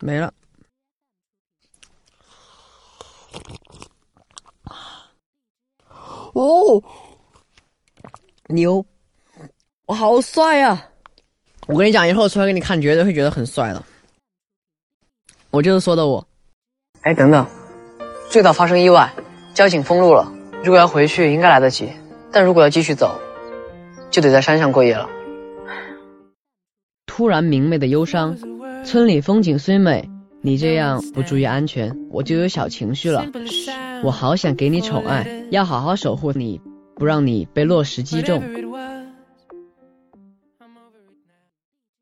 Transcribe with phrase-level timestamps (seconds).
[0.00, 0.32] 没了。
[6.34, 6.82] 哦，
[8.48, 8.84] 牛，
[9.86, 10.88] 我好帅呀！
[11.66, 13.82] 我跟你讲，以后出来给你看，绝对会觉得很帅的。
[15.50, 16.26] 我就是说的我。
[17.02, 17.46] 哎，等等，
[18.30, 19.12] 最早发生意外，
[19.54, 20.32] 交警封路了。
[20.62, 21.88] 如果要回去，应该来得及；
[22.32, 23.20] 但如果要继续走，
[24.10, 25.08] 就得在山上过夜了。
[27.06, 28.36] 突然明媚的忧伤，
[28.84, 30.08] 村里风景虽美，
[30.40, 33.26] 你这样不注意安全，我就有小情绪了。
[34.02, 36.60] 我好想给你宠爱，要好好守护你，
[36.94, 38.42] 不让你被落石击中。